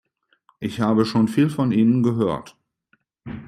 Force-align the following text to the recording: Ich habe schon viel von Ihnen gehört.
Ich 0.59 0.79
habe 0.81 1.05
schon 1.05 1.27
viel 1.27 1.51
von 1.51 1.71
Ihnen 1.71 2.01
gehört. 2.01 2.57